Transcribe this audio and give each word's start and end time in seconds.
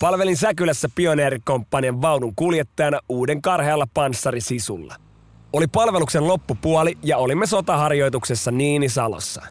Palvelin 0.00 0.36
Säkylässä 0.36 0.88
pioneerikomppanian 0.94 2.02
vaunun 2.02 2.32
kuljettajana 2.36 3.00
uuden 3.08 3.42
karhealla 3.42 3.86
panssarisisulla. 3.94 4.94
Oli 5.52 5.66
palveluksen 5.66 6.28
loppupuoli 6.28 6.98
ja 7.02 7.18
olimme 7.18 7.46
sotaharjoituksessa 7.46 8.50
Niinisalossa. 8.50 9.42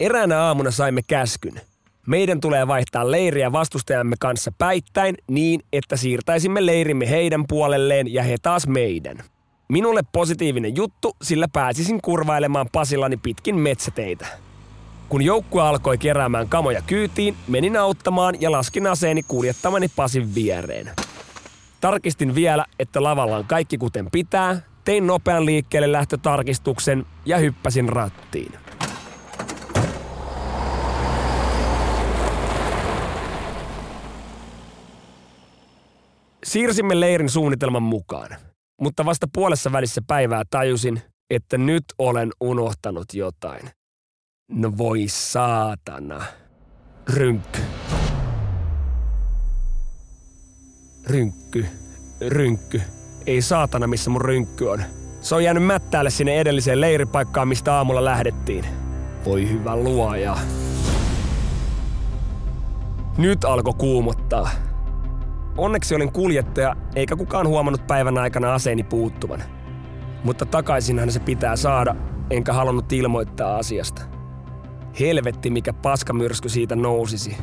Eräänä 0.00 0.42
aamuna 0.42 0.70
saimme 0.70 1.00
käskyn. 1.02 1.60
Meidän 2.06 2.40
tulee 2.40 2.66
vaihtaa 2.66 3.10
leiriä 3.10 3.52
vastustajamme 3.52 4.16
kanssa 4.20 4.52
päittäin 4.58 5.14
niin, 5.30 5.60
että 5.72 5.96
siirtäisimme 5.96 6.66
leirimme 6.66 7.10
heidän 7.10 7.44
puolelleen 7.48 8.12
ja 8.14 8.22
he 8.22 8.36
taas 8.42 8.66
meidän. 8.66 9.18
Minulle 9.68 10.02
positiivinen 10.12 10.76
juttu, 10.76 11.16
sillä 11.22 11.46
pääsisin 11.52 12.00
kurvailemaan 12.02 12.68
Pasillani 12.72 13.16
pitkin 13.16 13.56
metsäteitä. 13.56 14.47
Kun 15.08 15.22
joukkue 15.22 15.62
alkoi 15.62 15.98
keräämään 15.98 16.48
kamoja 16.48 16.82
kyytiin, 16.82 17.36
menin 17.48 17.76
auttamaan 17.76 18.40
ja 18.40 18.52
laskin 18.52 18.86
aseeni 18.86 19.22
kuljettamani 19.22 19.88
Pasin 19.96 20.34
viereen. 20.34 20.90
Tarkistin 21.80 22.34
vielä, 22.34 22.64
että 22.78 23.02
lavalla 23.02 23.36
on 23.36 23.44
kaikki 23.44 23.78
kuten 23.78 24.10
pitää, 24.10 24.60
tein 24.84 25.06
nopean 25.06 25.46
liikkeelle 25.46 25.92
lähtötarkistuksen 25.92 27.06
ja 27.26 27.38
hyppäsin 27.38 27.88
rattiin. 27.88 28.52
Siirsimme 36.44 37.00
leirin 37.00 37.28
suunnitelman 37.28 37.82
mukaan, 37.82 38.30
mutta 38.80 39.04
vasta 39.04 39.26
puolessa 39.32 39.72
välissä 39.72 40.00
päivää 40.06 40.42
tajusin, 40.50 41.02
että 41.30 41.58
nyt 41.58 41.84
olen 41.98 42.30
unohtanut 42.40 43.14
jotain. 43.14 43.77
No 44.50 44.72
voi 44.78 45.04
saatana. 45.08 46.22
Rynkky. 47.14 47.58
Rynkky. 51.06 51.66
Rynkky. 52.28 52.82
Ei 53.26 53.42
saatana, 53.42 53.86
missä 53.86 54.10
mun 54.10 54.20
rynkky 54.20 54.64
on. 54.64 54.82
Se 55.20 55.34
on 55.34 55.44
jäänyt 55.44 55.64
mättäälle 55.64 56.10
sinne 56.10 56.40
edelliseen 56.40 56.80
leiripaikkaan, 56.80 57.48
mistä 57.48 57.74
aamulla 57.74 58.04
lähdettiin. 58.04 58.64
Voi 59.24 59.50
hyvä 59.50 59.76
luoja. 59.76 60.36
Nyt 63.18 63.44
alkoi 63.44 63.74
kuumottaa. 63.78 64.50
Onneksi 65.56 65.94
olin 65.94 66.12
kuljettaja, 66.12 66.76
eikä 66.94 67.16
kukaan 67.16 67.46
huomannut 67.46 67.86
päivän 67.86 68.18
aikana 68.18 68.54
aseeni 68.54 68.82
puuttuvan. 68.82 69.42
Mutta 70.24 70.46
takaisinhan 70.46 71.12
se 71.12 71.20
pitää 71.20 71.56
saada, 71.56 71.94
enkä 72.30 72.52
halunnut 72.52 72.92
ilmoittaa 72.92 73.56
asiasta. 73.56 74.17
Helvetti, 75.00 75.50
mikä 75.50 75.72
paskamyrsky 75.72 76.48
siitä 76.48 76.76
nousisi. 76.76 77.36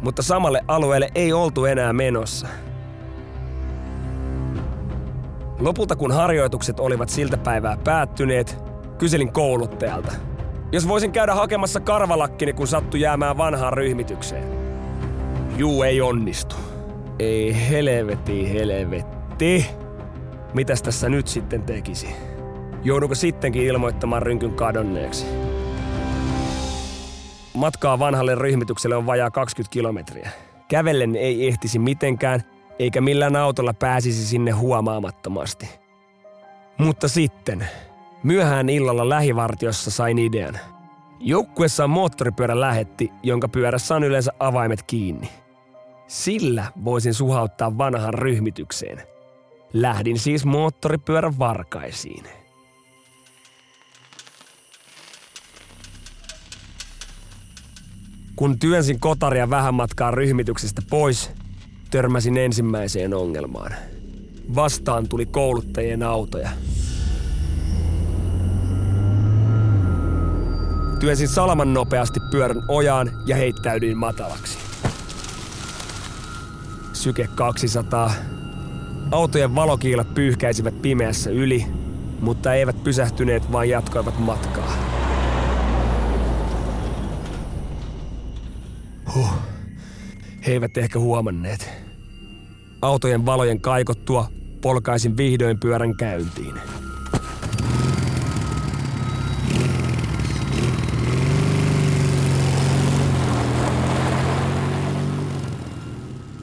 Mutta 0.00 0.22
samalle 0.22 0.60
alueelle 0.68 1.08
ei 1.14 1.32
oltu 1.32 1.64
enää 1.64 1.92
menossa. 1.92 2.46
Lopulta 5.58 5.96
kun 5.96 6.12
harjoitukset 6.12 6.80
olivat 6.80 7.08
siltä 7.08 7.36
päivää 7.36 7.76
päättyneet, 7.84 8.58
kyselin 8.98 9.32
kouluttajalta. 9.32 10.12
Jos 10.72 10.88
voisin 10.88 11.12
käydä 11.12 11.34
hakemassa 11.34 11.80
karvalakkini, 11.80 12.52
kun 12.52 12.66
sattui 12.66 13.00
jäämään 13.00 13.38
vanhaan 13.38 13.72
ryhmitykseen. 13.72 14.48
Juu, 15.56 15.82
ei 15.82 16.00
onnistu. 16.00 16.56
Ei 17.18 17.68
helvetti, 17.70 18.52
helvetti. 18.52 19.66
Mitäs 20.54 20.82
tässä 20.82 21.08
nyt 21.08 21.26
sitten 21.28 21.62
tekisi? 21.62 22.08
Joudunko 22.84 23.14
sittenkin 23.14 23.62
ilmoittamaan 23.62 24.22
rynkyn 24.22 24.54
kadonneeksi? 24.54 25.26
Matkaa 27.56 27.98
vanhalle 27.98 28.34
ryhmitykselle 28.34 28.96
on 28.96 29.06
vajaa 29.06 29.30
20 29.30 29.72
kilometriä. 29.72 30.30
Kävellen 30.68 31.16
ei 31.16 31.48
ehtisi 31.48 31.78
mitenkään, 31.78 32.42
eikä 32.78 33.00
millään 33.00 33.36
autolla 33.36 33.74
pääsisi 33.74 34.26
sinne 34.26 34.50
huomaamattomasti. 34.50 35.68
Mutta 36.78 37.08
sitten, 37.08 37.68
myöhään 38.22 38.68
illalla 38.68 39.08
lähivartiossa 39.08 39.90
sain 39.90 40.18
idean. 40.18 40.58
Joukkuessa 41.20 41.84
on 41.84 41.90
moottoripyörä 41.90 42.60
lähetti, 42.60 43.12
jonka 43.22 43.48
pyörässä 43.48 43.94
on 43.96 44.04
yleensä 44.04 44.32
avaimet 44.38 44.82
kiinni. 44.82 45.28
Sillä 46.06 46.64
voisin 46.84 47.14
suhauttaa 47.14 47.78
vanhan 47.78 48.14
ryhmitykseen. 48.14 49.02
Lähdin 49.72 50.18
siis 50.18 50.44
moottoripyörän 50.44 51.38
varkaisiin. 51.38 52.24
Kun 58.36 58.58
työnsin 58.58 59.00
kotaria 59.00 59.50
vähän 59.50 59.74
matkaa 59.74 60.10
ryhmityksestä 60.10 60.82
pois, 60.90 61.30
törmäsin 61.90 62.36
ensimmäiseen 62.36 63.14
ongelmaan. 63.14 63.74
Vastaan 64.54 65.08
tuli 65.08 65.26
kouluttajien 65.26 66.02
autoja. 66.02 66.50
Työnsin 71.00 71.28
salaman 71.28 71.74
nopeasti 71.74 72.20
pyörän 72.30 72.62
ojaan 72.68 73.10
ja 73.26 73.36
heittäydyin 73.36 73.98
matalaksi. 73.98 74.58
Syke 76.92 77.28
200. 77.34 78.12
Autojen 79.10 79.54
valokiilat 79.54 80.14
pyyhkäisivät 80.14 80.82
pimeässä 80.82 81.30
yli, 81.30 81.66
mutta 82.20 82.54
eivät 82.54 82.84
pysähtyneet, 82.84 83.52
vaan 83.52 83.68
jatkoivat 83.68 84.18
matkaa. 84.18 84.55
He 90.46 90.52
eivät 90.52 90.76
ehkä 90.76 90.98
huomanneet. 90.98 91.70
Autojen 92.82 93.26
valojen 93.26 93.60
kaikottua 93.60 94.28
polkaisin 94.60 95.16
vihdoin 95.16 95.60
pyörän 95.60 95.96
käyntiin. 95.96 96.54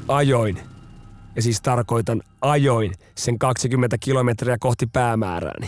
Ajoin. 0.07 0.59
Ja 1.35 1.41
siis 1.41 1.61
tarkoitan 1.61 2.21
ajoin 2.41 2.93
sen 3.17 3.39
20 3.39 3.97
kilometriä 3.99 4.57
kohti 4.59 4.87
päämäärääni. 4.93 5.67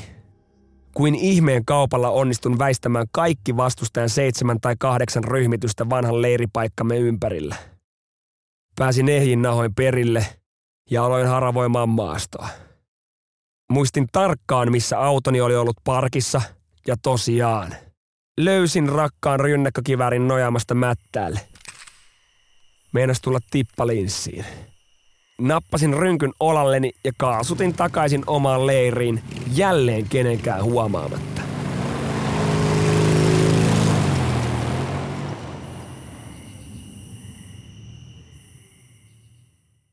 Kuin 0.93 1.15
ihmeen 1.15 1.65
kaupalla 1.65 2.09
onnistun 2.09 2.59
väistämään 2.59 3.05
kaikki 3.11 3.57
vastustajan 3.57 4.09
seitsemän 4.09 4.59
tai 4.61 4.75
kahdeksan 4.79 5.23
ryhmitystä 5.23 5.89
vanhan 5.89 6.21
leiripaikkamme 6.21 6.97
ympärillä. 6.97 7.55
Pääsin 8.75 9.09
ehjin 9.09 9.41
nahoin 9.41 9.75
perille 9.75 10.25
ja 10.91 11.05
aloin 11.05 11.27
haravoimaan 11.27 11.89
maastoa. 11.89 12.47
Muistin 13.71 14.07
tarkkaan, 14.11 14.71
missä 14.71 14.99
autoni 14.99 15.41
oli 15.41 15.55
ollut 15.55 15.77
parkissa, 15.83 16.41
ja 16.87 16.95
tosiaan. 17.01 17.75
Löysin 18.39 18.89
rakkaan 18.89 19.39
rynnäkkökiväärin 19.39 20.27
nojaamasta 20.27 20.73
mättäälle. 20.73 21.39
Meinas 22.91 23.21
tulla 23.21 23.39
tippalinssiin. 23.51 24.45
Nappasin 25.41 25.93
rynkyn 25.93 26.31
olalleni 26.39 26.91
ja 27.03 27.11
kaasutin 27.17 27.73
takaisin 27.73 28.23
omaan 28.27 28.67
leiriin, 28.67 29.23
jälleen 29.53 30.09
kenenkään 30.09 30.63
huomaamatta. 30.63 31.44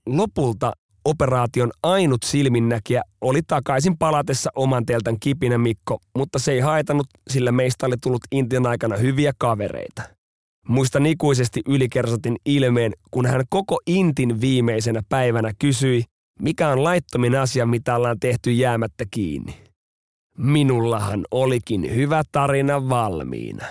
Lopulta 0.07 0.73
Operaation 1.05 1.71
ainut 1.83 2.23
silminnäkijä 2.23 3.03
oli 3.21 3.41
takaisin 3.47 3.99
palatessa 3.99 4.51
oman 4.57 4.87
teltan 4.87 5.17
kipinä 5.21 5.59
Mikko, 5.59 5.99
mutta 6.19 6.39
se 6.39 6.53
ei 6.53 6.61
haitanut, 6.61 7.07
sillä 7.31 7.53
meistä 7.53 7.87
oli 7.87 7.97
tullut 8.03 8.21
Intian 8.33 8.67
aikana 8.67 8.97
hyviä 8.97 9.33
kavereita. 9.39 10.03
Muistan 10.69 11.07
ikuisesti 11.07 11.61
ylikersotin 11.69 12.37
ilmeen, 12.47 12.93
kun 13.11 13.27
hän 13.27 13.43
koko 13.51 13.79
Intin 13.87 14.41
viimeisenä 14.41 15.01
päivänä 15.09 15.53
kysyi, 15.59 16.05
mikä 16.41 16.69
on 16.69 16.85
laittomin 16.85 17.37
asia, 17.37 17.67
mitä 17.67 17.97
ollaan 17.97 18.21
tehty 18.21 18.53
jäämättä 18.53 19.05
kiinni. 19.11 19.55
Minullahan 20.39 21.25
olikin 21.31 21.95
hyvä 21.95 22.23
tarina 22.33 22.89
valmiina. 22.89 23.67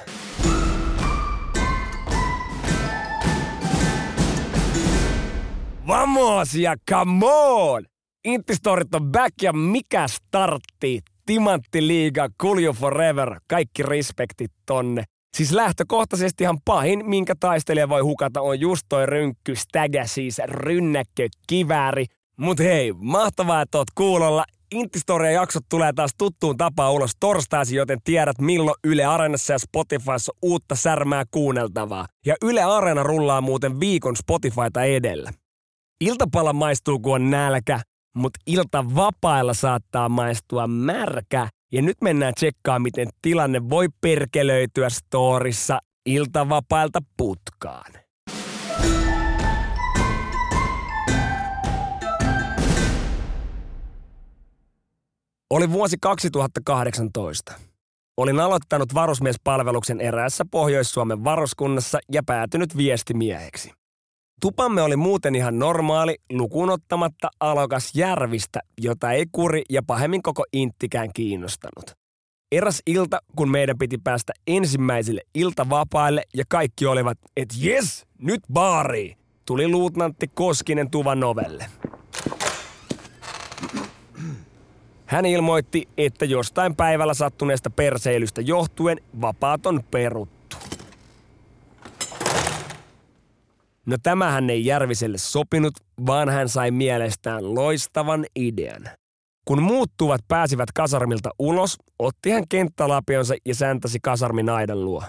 Vamos 5.91 6.55
ja 6.55 6.75
come 6.89 7.25
on! 7.25 7.83
Intistorit 8.25 8.95
on 8.95 9.11
back 9.11 9.33
ja 9.41 9.53
mikä 9.53 10.07
startti? 10.07 10.99
Timantti 11.25 11.87
liiga, 11.87 12.29
kulju 12.41 12.73
forever, 12.73 13.39
kaikki 13.47 13.83
respektit 13.83 14.51
tonne. 14.65 15.03
Siis 15.37 15.51
lähtökohtaisestihan 15.51 16.57
pahin, 16.65 17.09
minkä 17.09 17.35
taistelija 17.39 17.89
voi 17.89 18.01
hukata, 18.01 18.41
on 18.41 18.59
just 18.59 18.85
toi 18.89 19.05
rynkky, 19.05 19.55
stägä 19.55 20.05
siis, 20.05 20.37
rynnäkkö, 20.45 21.27
kivääri. 21.47 22.05
Mut 22.37 22.59
hei, 22.59 22.93
mahtavaa, 22.93 23.61
että 23.61 23.77
oot 23.77 23.91
kuulolla. 23.95 24.45
Intistoria 24.71 25.31
jaksot 25.31 25.63
tulee 25.69 25.93
taas 25.93 26.11
tuttuun 26.17 26.57
tapaan 26.57 26.93
ulos 26.93 27.11
torstaisin, 27.19 27.77
joten 27.77 27.99
tiedät 28.03 28.39
milloin 28.39 28.77
Yle 28.83 29.05
Areenassa 29.05 29.53
ja 29.53 29.59
Spotifyssa 29.59 30.33
uutta 30.41 30.75
särmää 30.75 31.23
kuunneltavaa. 31.31 32.07
Ja 32.25 32.35
Yle 32.43 32.63
Areena 32.63 33.03
rullaa 33.03 33.41
muuten 33.41 33.79
viikon 33.79 34.15
Spotifyta 34.15 34.83
edellä. 34.83 35.31
Iltapala 36.01 36.53
maistuu 36.53 36.99
kun 36.99 37.15
on 37.15 37.29
nälkä, 37.29 37.79
mutta 38.15 38.39
ilta 38.47 38.95
vapailla 38.95 39.53
saattaa 39.53 40.09
maistua 40.09 40.67
märkä. 40.67 41.47
Ja 41.71 41.81
nyt 41.81 41.97
mennään 42.01 42.33
tsekkaamaan, 42.33 42.81
miten 42.81 43.07
tilanne 43.21 43.69
voi 43.69 43.87
perkelöityä 44.01 44.89
storissa 44.89 45.79
iltavapailta 46.05 46.99
putkaan. 47.17 47.91
Oli 55.49 55.71
vuosi 55.71 55.97
2018. 56.01 57.53
Olin 58.17 58.39
aloittanut 58.39 58.93
varusmiespalveluksen 58.93 60.01
eräässä 60.01 60.45
Pohjois-Suomen 60.51 61.23
varuskunnassa 61.23 61.99
ja 62.11 62.23
päätynyt 62.25 62.77
viestimieheksi. 62.77 63.80
Tupamme 64.41 64.81
oli 64.81 64.95
muuten 64.95 65.35
ihan 65.35 65.59
normaali, 65.59 66.17
lukuun 66.31 66.69
ottamatta 66.69 67.29
alokas 67.39 67.95
järvistä, 67.95 68.59
jota 68.81 69.11
ei 69.11 69.25
kuri 69.31 69.61
ja 69.69 69.83
pahemmin 69.83 70.21
koko 70.21 70.43
inttikään 70.53 71.09
kiinnostanut. 71.13 71.91
Eräs 72.51 72.81
ilta, 72.87 73.19
kun 73.35 73.51
meidän 73.51 73.77
piti 73.77 73.97
päästä 73.97 74.33
ensimmäisille 74.47 75.21
iltavapaille 75.35 76.23
ja 76.33 76.43
kaikki 76.49 76.85
olivat, 76.85 77.17
että 77.37 77.55
jes, 77.57 78.05
nyt 78.21 78.41
baari, 78.53 79.15
tuli 79.45 79.67
luutnantti 79.67 80.27
Koskinen 80.27 80.91
tuvan 80.91 81.19
novelle. 81.19 81.65
Hän 85.05 85.25
ilmoitti, 85.25 85.87
että 85.97 86.25
jostain 86.25 86.75
päivällä 86.75 87.13
sattuneesta 87.13 87.69
perseilystä 87.69 88.41
johtuen 88.41 88.97
vapaat 89.21 89.65
on 89.65 89.83
peruttu. 89.91 90.40
No 93.91 93.97
tämähän 94.03 94.49
ei 94.49 94.65
Järviselle 94.65 95.17
sopinut, 95.17 95.73
vaan 96.05 96.29
hän 96.29 96.49
sai 96.49 96.71
mielestään 96.71 97.55
loistavan 97.55 98.25
idean. 98.35 98.89
Kun 99.45 99.61
muuttuvat 99.61 100.21
pääsivät 100.27 100.71
kasarmilta 100.71 101.29
ulos, 101.39 101.77
otti 101.99 102.31
hän 102.31 102.43
kenttälapionsa 102.49 103.35
ja 103.45 103.55
säntäsi 103.55 103.99
kasarmin 104.03 104.49
aidan 104.49 104.85
luo. 104.85 105.03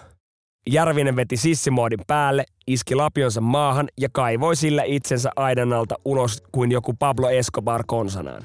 Järvinen 0.70 1.16
veti 1.16 1.36
sissimoodin 1.36 1.98
päälle, 2.06 2.44
iski 2.66 2.94
lapionsa 2.94 3.40
maahan 3.40 3.88
ja 4.00 4.08
kaivoi 4.12 4.56
sillä 4.56 4.82
itsensä 4.82 5.30
aidan 5.36 5.72
alta 5.72 5.94
ulos 6.04 6.42
kuin 6.52 6.72
joku 6.72 6.94
Pablo 6.98 7.30
Escobar 7.30 7.84
konsanaan. 7.86 8.42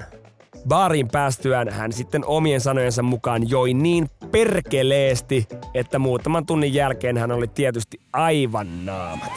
Baariin 0.68 1.08
päästyään 1.08 1.68
hän 1.68 1.92
sitten 1.92 2.24
omien 2.24 2.60
sanojensa 2.60 3.02
mukaan 3.02 3.50
joi 3.50 3.74
niin 3.74 4.10
perkeleesti, 4.30 5.46
että 5.74 5.98
muutaman 5.98 6.46
tunnin 6.46 6.74
jälkeen 6.74 7.16
hän 7.16 7.32
oli 7.32 7.48
tietysti 7.48 8.00
aivan 8.12 8.86
naamat. 8.86 9.30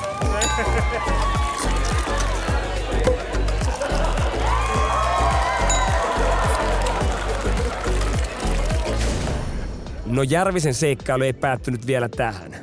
No 10.05 10.23
Järvisen 10.23 10.73
seikkailu 10.73 11.23
ei 11.23 11.33
päättynyt 11.33 11.87
vielä 11.87 12.09
tähän. 12.09 12.55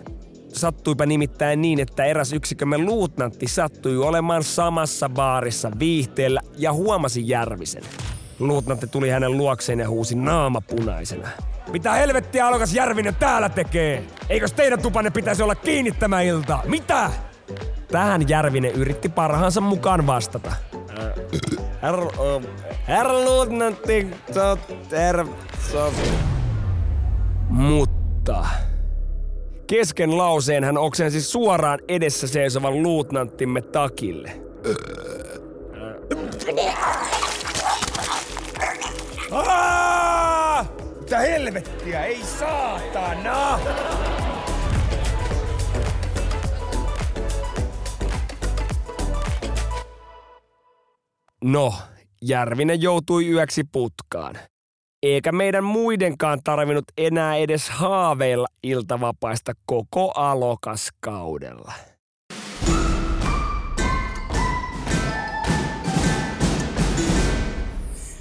Sattuipa 0.53 1.07
nimittäin 1.07 1.63
niin, 1.63 1.81
että 1.81 2.05
eräs 2.05 2.33
yksikömme 2.33 2.79
luutnantti 2.79 3.49
sattui 3.49 3.99
olemaan 3.99 4.45
samassa 4.45 5.09
baarissa 5.09 5.71
viihteellä 5.79 6.41
ja 6.59 6.73
huomasi 6.73 7.29
Järvisen. 7.29 7.83
Luutnantti 8.39 8.87
tuli 8.87 9.11
hänen 9.11 9.37
luokseen 9.37 9.79
ja 9.79 9.89
huusi 9.89 10.15
naamapunaisena. 10.15 11.29
Mitä 11.73 11.93
helvettiä 11.93 12.47
alokas 12.47 12.75
Järvinen 12.75 13.15
täällä 13.15 13.49
tekee? 13.49 14.05
Eikös 14.29 14.53
teidän 14.53 14.83
tupanne 14.83 15.11
pitäisi 15.11 15.43
olla 15.43 15.55
kiinni 15.55 15.93
tämä 15.93 16.21
ilta? 16.21 16.59
Mitä? 16.65 17.11
Tähän 17.89 18.29
Järvinen 18.29 18.73
yritti 18.73 19.09
parhaansa 19.09 19.61
mukaan 19.61 20.07
vastata. 20.07 20.53
Herr, 21.83 22.01
herr 22.89 23.09
luutnantti, 23.09 24.07
herr, 24.93 25.27
Mutta... 27.49 28.47
Kesken 29.67 30.19
lauseen 30.19 30.65
hän 30.65 30.79
oksensi 30.79 31.23
suoraan 31.23 31.79
edessä 31.89 32.27
seisovan 32.27 32.83
luutnanttimme 32.83 33.63
takille. 33.63 34.41
Mitä 41.01 41.19
helvettiä, 41.19 42.05
ei 42.05 42.23
saatana! 42.23 43.59
No, 51.45 51.75
Järvinen 52.23 52.83
joutui 52.83 53.29
yöksi 53.29 53.65
putkaan. 53.73 54.39
Eikä 55.03 55.33
meidän 55.33 55.65
muidenkaan 55.65 56.41
tarvinnut 56.45 56.85
enää 56.97 57.37
edes 57.37 57.71
haaveilla 57.71 58.47
iltavapaista 58.63 59.53
koko 59.67 60.11
alokaskaudella. 60.11 61.73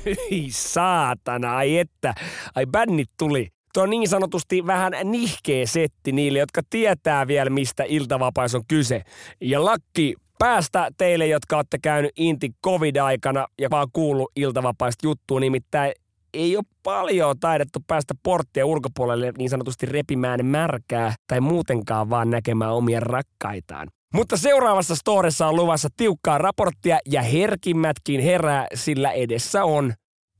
Hyi 0.07 0.47
saatana, 0.51 1.57
ai 1.57 1.77
että. 1.77 2.13
Ai 2.55 2.65
bännit 2.65 3.09
tuli. 3.19 3.47
Tuo 3.73 3.83
on 3.83 3.89
niin 3.89 4.07
sanotusti 4.07 4.67
vähän 4.67 4.93
nihkeä 5.03 5.65
setti 5.65 6.11
niille, 6.11 6.39
jotka 6.39 6.61
tietää 6.69 7.27
vielä, 7.27 7.49
mistä 7.49 7.83
iltavapais 7.87 8.55
on 8.55 8.63
kyse. 8.67 9.01
Ja 9.41 9.65
lakki 9.65 10.15
päästä 10.39 10.89
teille, 10.97 11.27
jotka 11.27 11.55
olette 11.55 11.77
käynyt 11.77 12.11
Inti 12.17 12.49
covid-aikana 12.65 13.47
ja 13.61 13.69
vaan 13.69 13.87
kuullut 13.93 14.31
iltavapaista 14.35 15.07
juttua, 15.07 15.39
nimittäin 15.39 15.91
ei 16.33 16.57
ole 16.57 16.65
paljon 16.83 17.39
taidettu 17.39 17.79
päästä 17.87 18.13
porttia 18.23 18.65
ulkopuolelle 18.65 19.31
niin 19.37 19.49
sanotusti 19.49 19.85
repimään 19.85 20.45
märkää 20.45 21.13
tai 21.27 21.41
muutenkaan 21.41 22.09
vaan 22.09 22.29
näkemään 22.29 22.73
omia 22.73 22.99
rakkaitaan. 22.99 23.87
Mutta 24.13 24.37
seuraavassa 24.37 24.95
storessa 24.95 25.47
on 25.47 25.55
luvassa 25.55 25.89
tiukkaa 25.97 26.37
raporttia 26.37 26.99
ja 27.05 27.21
herkimmätkin 27.21 28.21
herää, 28.21 28.67
sillä 28.73 29.11
edessä 29.11 29.63
on 29.63 29.93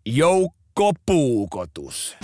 joukkopuukotus. 0.05 2.17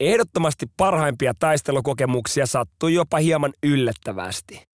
Ehdottomasti 0.00 0.66
parhaimpia 0.76 1.32
taistelukokemuksia 1.38 2.46
sattui 2.46 2.94
jopa 2.94 3.18
hieman 3.18 3.52
yllättävästi. 3.62 4.67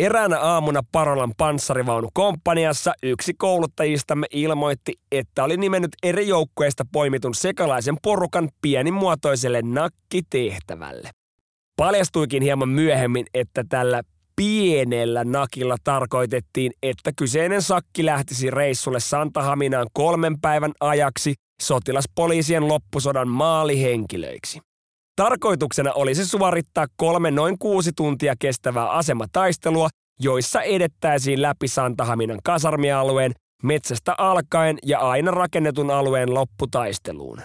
Eräänä 0.00 0.38
aamuna 0.38 0.80
Parolan 0.92 1.32
panssarivaunu 1.36 2.08
komppaniassa 2.14 2.92
yksi 3.02 3.34
kouluttajistamme 3.34 4.26
ilmoitti, 4.30 4.92
että 5.12 5.44
oli 5.44 5.56
nimennyt 5.56 5.90
eri 6.02 6.28
joukkueista 6.28 6.84
poimitun 6.92 7.34
sekalaisen 7.34 7.96
porukan 8.02 8.48
pienimuotoiselle 8.62 9.62
nakkitehtävälle. 9.62 11.10
Paljastuikin 11.76 12.42
hieman 12.42 12.68
myöhemmin, 12.68 13.26
että 13.34 13.64
tällä 13.68 14.02
pienellä 14.36 15.24
nakilla 15.24 15.76
tarkoitettiin, 15.84 16.72
että 16.82 17.12
kyseinen 17.16 17.62
sakki 17.62 18.04
lähtisi 18.04 18.50
reissulle 18.50 19.00
Santahaminaan 19.00 19.86
kolmen 19.92 20.40
päivän 20.40 20.72
ajaksi 20.80 21.34
sotilaspoliisien 21.62 22.68
loppusodan 22.68 23.28
maalihenkilöiksi. 23.28 24.60
Tarkoituksena 25.20 25.92
olisi 25.92 26.26
suorittaa 26.26 26.86
kolme 26.96 27.30
noin 27.30 27.58
kuusi 27.58 27.92
tuntia 27.96 28.34
kestävää 28.38 28.90
asemataistelua, 28.90 29.88
joissa 30.20 30.62
edettäisiin 30.62 31.42
läpi 31.42 31.68
Santahaminan 31.68 32.38
kasarmialueen 32.44 33.32
metsästä 33.62 34.14
alkaen 34.18 34.78
ja 34.86 34.98
aina 34.98 35.30
rakennetun 35.30 35.90
alueen 35.90 36.34
lopputaisteluun. 36.34 37.40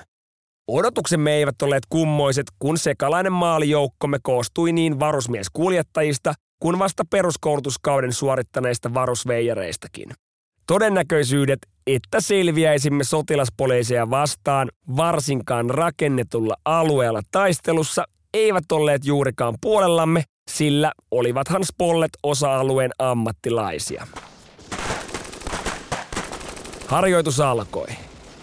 Odotuksemme 0.67 1.34
eivät 1.34 1.62
olleet 1.62 1.84
kummoiset, 1.89 2.46
kun 2.60 2.77
sekalainen 2.77 3.34
maalijoukkomme 3.34 4.17
koostui 4.24 4.72
niin 4.72 5.00
varusmieskuljettajista 5.00 6.34
kuin 6.62 6.79
vasta 6.79 7.03
peruskoulutuskauden 7.10 8.13
suorittaneista 8.13 8.94
varusveijareistakin. 8.94 10.10
Todennäköisyydet, 10.67 11.60
että 11.88 12.22
selviäisimme 12.22 13.04
sotilaspoliiseja 13.04 14.10
vastaan 14.10 14.72
varsinkaan 14.98 15.70
rakennetulla 15.70 16.56
alueella 16.65 17.22
taistelussa, 17.32 18.04
eivät 18.34 18.72
olleet 18.72 19.06
juurikaan 19.06 19.56
puolellamme, 19.62 20.24
sillä 20.51 20.92
olivathan 21.12 21.65
spollet 21.65 22.12
osa-alueen 22.24 22.92
ammattilaisia. 23.00 24.08
Harjoitus 26.88 27.39
alkoi. 27.39 27.88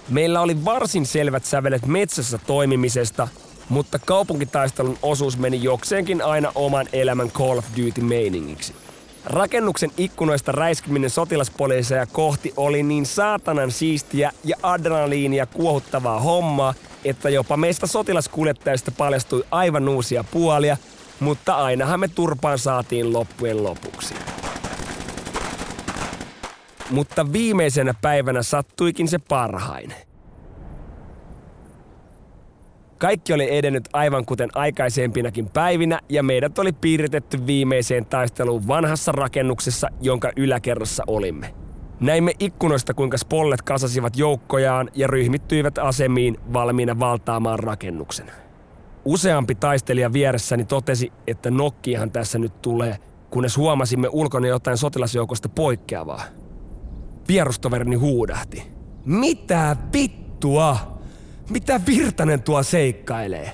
Meillä 0.08 0.40
oli 0.40 0.64
varsin 0.64 1.06
selvät 1.06 1.44
sävelet 1.44 1.86
metsässä 1.86 2.38
toimimisesta, 2.46 3.28
mutta 3.68 3.98
kaupunkitaistelun 3.98 4.98
osuus 5.02 5.38
meni 5.38 5.62
jokseenkin 5.62 6.24
aina 6.24 6.52
oman 6.54 6.86
elämän 6.92 7.30
Call 7.30 7.58
of 7.58 7.66
Duty-meiningiksi. 7.76 8.81
Rakennuksen 9.24 9.90
ikkunoista 9.96 10.52
räiskiminen 10.52 11.10
sotilaspoliiseja 11.10 12.06
kohti 12.06 12.52
oli 12.56 12.82
niin 12.82 13.06
saatanan 13.06 13.70
siistiä 13.70 14.32
ja 14.44 14.56
adrenaliinia 14.62 15.46
kuohuttavaa 15.46 16.20
hommaa, 16.20 16.74
että 17.04 17.30
jopa 17.30 17.56
meistä 17.56 17.86
sotilaskuljettajista 17.86 18.90
paljastui 18.90 19.44
aivan 19.50 19.88
uusia 19.88 20.24
puolia, 20.24 20.76
mutta 21.20 21.54
ainahan 21.54 22.00
me 22.00 22.08
turpaan 22.08 22.58
saatiin 22.58 23.12
loppujen 23.12 23.64
lopuksi. 23.64 24.14
Mutta 26.90 27.32
viimeisenä 27.32 27.94
päivänä 28.02 28.42
sattuikin 28.42 29.08
se 29.08 29.18
parhain. 29.18 29.94
Kaikki 33.02 33.32
oli 33.32 33.56
edennyt 33.56 33.88
aivan 33.92 34.26
kuten 34.26 34.48
aikaisempinakin 34.54 35.48
päivinä 35.50 36.00
ja 36.08 36.22
meidät 36.22 36.58
oli 36.58 36.72
piiritetty 36.72 37.46
viimeiseen 37.46 38.06
taisteluun 38.06 38.68
vanhassa 38.68 39.12
rakennuksessa, 39.12 39.88
jonka 40.00 40.30
yläkerrassa 40.36 41.04
olimme. 41.06 41.54
Näimme 42.00 42.32
ikkunoista, 42.38 42.94
kuinka 42.94 43.18
spollet 43.18 43.62
kasasivat 43.62 44.16
joukkojaan 44.16 44.90
ja 44.94 45.06
ryhmittyivät 45.06 45.78
asemiin 45.78 46.38
valmiina 46.52 46.98
valtaamaan 46.98 47.58
rakennuksen. 47.58 48.30
Useampi 49.04 49.54
taistelija 49.54 50.12
vieressäni 50.12 50.64
totesi, 50.64 51.12
että 51.26 51.50
nokkiahan 51.50 52.10
tässä 52.10 52.38
nyt 52.38 52.62
tulee, 52.62 52.96
kunnes 53.30 53.56
huomasimme 53.56 54.08
ulkona 54.12 54.46
jotain 54.46 54.76
sotilasjoukosta 54.76 55.48
poikkeavaa. 55.48 56.22
Vierustoverini 57.28 57.96
huudahti. 57.96 58.62
Mitä 59.04 59.76
vittua? 59.92 61.01
Mitä 61.52 61.80
Virtanen 61.86 62.42
tuo 62.42 62.62
seikkailee? 62.62 63.52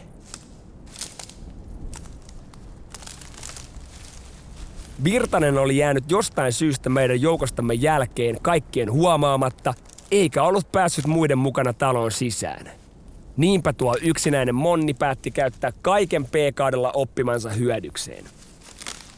Virtanen 5.04 5.58
oli 5.58 5.76
jäänyt 5.76 6.10
jostain 6.10 6.52
syystä 6.52 6.90
meidän 6.90 7.20
joukostamme 7.20 7.74
jälkeen 7.74 8.38
kaikkien 8.42 8.92
huomaamatta, 8.92 9.74
eikä 10.10 10.42
ollut 10.42 10.72
päässyt 10.72 11.06
muiden 11.06 11.38
mukana 11.38 11.72
talon 11.72 12.12
sisään. 12.12 12.70
Niinpä 13.36 13.72
tuo 13.72 13.96
yksinäinen 14.02 14.54
Monni 14.54 14.94
päätti 14.94 15.30
käyttää 15.30 15.72
kaiken 15.82 16.24
P-kaudella 16.24 16.90
oppimansa 16.94 17.50
hyödykseen. 17.50 18.24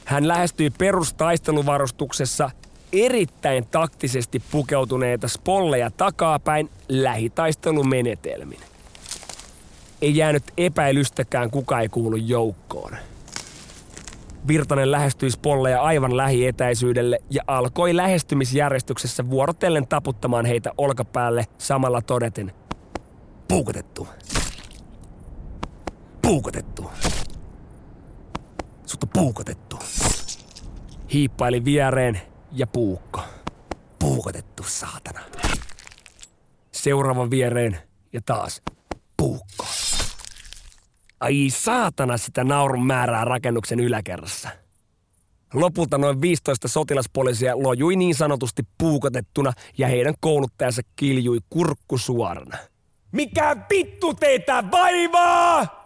Hän 0.04 0.28
lähestyi 0.28 0.70
perustaisteluvarustuksessa 0.70 2.50
erittäin 2.92 3.66
taktisesti 3.70 4.42
pukeutuneita 4.50 5.28
spolleja 5.28 5.90
takapäin 5.90 6.70
lähitaistelumenetelmin. 6.88 8.60
Ei 10.02 10.16
jäänyt 10.16 10.44
epäilystäkään 10.56 11.50
kuka 11.50 11.80
ei 11.80 11.88
kuulu 11.88 12.16
joukkoon. 12.16 12.96
Virtanen 14.48 14.90
lähestyi 14.90 15.30
spolleja 15.30 15.82
aivan 15.82 16.16
lähietäisyydelle 16.16 17.18
ja 17.30 17.42
alkoi 17.46 17.96
lähestymisjärjestyksessä 17.96 19.30
vuorotellen 19.30 19.86
taputtamaan 19.86 20.46
heitä 20.46 20.72
olkapäälle 20.78 21.44
samalla 21.58 22.02
todeten. 22.02 22.52
Puukotettu. 23.48 24.08
Puukotettu. 26.22 26.90
Sut 28.86 29.02
on 29.02 29.08
puukotettu. 29.08 29.78
Hiippaili 31.12 31.64
viereen 31.64 32.20
ja 32.52 32.66
puukko. 32.66 33.20
Puukotettu, 33.98 34.62
saatana. 34.66 35.20
Seuraavan 36.72 37.30
viereen 37.30 37.78
ja 38.12 38.20
taas 38.26 38.62
puukko. 39.16 39.66
Ai 41.20 41.50
saatana 41.50 42.16
sitä 42.16 42.44
naurun 42.44 42.86
määrää 42.86 43.24
rakennuksen 43.24 43.80
yläkerrassa. 43.80 44.48
Lopulta 45.54 45.98
noin 45.98 46.20
15 46.20 46.68
sotilaspoliisia 46.68 47.62
lojui 47.62 47.96
niin 47.96 48.14
sanotusti 48.14 48.62
puukotettuna 48.78 49.52
ja 49.78 49.88
heidän 49.88 50.14
kouluttajansa 50.20 50.82
kiljui 50.96 51.38
kurkku 51.50 51.98
suorana. 51.98 52.58
Mikä 53.12 53.56
vittu 53.70 54.14
teitä 54.14 54.64
vaivaa? 54.70 55.80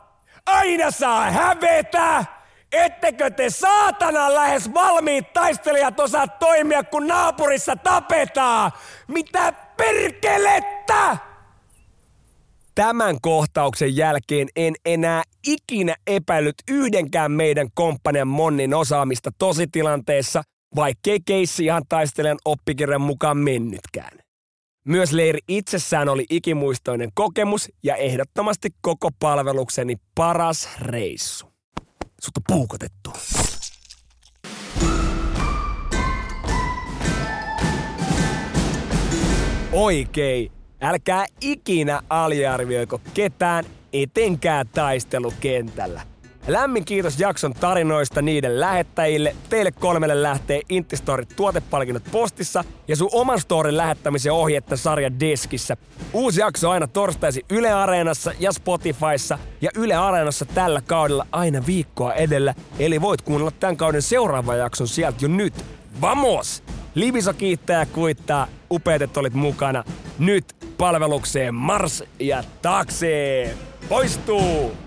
Aina 0.46 0.90
saa 0.90 1.30
hävetä! 1.30 2.24
Ettekö 2.74 3.30
te 3.30 3.50
saatana 3.50 4.34
lähes 4.34 4.74
valmiit 4.74 5.32
taistelijat 5.32 6.00
osaa 6.00 6.28
toimia, 6.28 6.84
kun 6.84 7.06
naapurissa 7.06 7.76
tapetaan? 7.76 8.72
Mitä 9.08 9.52
perkelettä? 9.76 11.16
Tämän 12.74 13.16
kohtauksen 13.22 13.96
jälkeen 13.96 14.48
en 14.56 14.74
enää 14.84 15.22
ikinä 15.46 15.94
epäillyt 16.06 16.54
yhdenkään 16.70 17.32
meidän 17.32 17.68
komppanian 17.74 18.28
Monnin 18.28 18.74
osaamista 18.74 19.30
tositilanteessa, 19.38 20.42
vaikkei 20.76 21.18
keissi 21.26 21.64
ihan 21.64 21.82
taistelijan 21.88 22.38
oppikirjan 22.44 23.00
mukaan 23.00 23.38
mennytkään. 23.38 24.18
Myös 24.84 25.12
leiri 25.12 25.38
itsessään 25.48 26.08
oli 26.08 26.24
ikimuistoinen 26.30 27.10
kokemus 27.14 27.72
ja 27.82 27.96
ehdottomasti 27.96 28.68
koko 28.80 29.08
palvelukseni 29.20 29.96
paras 30.14 30.68
reissu. 30.80 31.53
Sut 32.24 32.36
on 32.36 32.42
puukotettu. 32.46 33.10
Oikein. 39.72 40.52
Älkää 40.80 41.26
ikinä 41.40 42.02
aliarvioiko 42.10 43.00
ketään, 43.14 43.64
etenkään 43.92 44.68
taistelukentällä. 44.68 46.13
Lämmin 46.48 46.84
kiitos 46.84 47.20
jakson 47.20 47.54
tarinoista 47.54 48.22
niiden 48.22 48.60
lähettäjille. 48.60 49.36
Teille 49.48 49.72
kolmelle 49.72 50.22
lähtee 50.22 50.60
Intistorit 50.68 51.36
tuotepalkinnot 51.36 52.02
postissa 52.12 52.64
ja 52.88 52.96
sun 52.96 53.08
oman 53.12 53.40
storin 53.40 53.76
lähettämisen 53.76 54.32
ohjetta 54.32 54.76
sarja 54.76 55.20
Deskissä. 55.20 55.76
Uusi 56.12 56.40
jakso 56.40 56.70
aina 56.70 56.86
torstaisi 56.86 57.44
Yle 57.50 57.72
Areenassa 57.72 58.32
ja 58.40 58.52
Spotifyssa 58.52 59.38
ja 59.60 59.70
Yle 59.76 59.94
Areenassa 59.94 60.44
tällä 60.44 60.80
kaudella 60.80 61.26
aina 61.32 61.66
viikkoa 61.66 62.14
edellä. 62.14 62.54
Eli 62.78 63.00
voit 63.00 63.22
kuunnella 63.22 63.50
tämän 63.50 63.76
kauden 63.76 64.02
seuraavan 64.02 64.58
jakson 64.58 64.88
sieltä 64.88 65.18
jo 65.20 65.28
nyt. 65.28 65.64
Vamos! 66.00 66.62
Liviso 66.94 67.32
kiittää 67.32 67.80
ja 67.80 67.86
kuittaa. 67.86 68.48
Upeat, 68.70 69.02
että 69.02 69.20
olit 69.20 69.34
mukana. 69.34 69.84
Nyt 70.18 70.44
palvelukseen 70.78 71.54
Mars 71.54 72.04
ja 72.20 72.44
takseen. 72.62 73.56
Poistuu! 73.88 74.83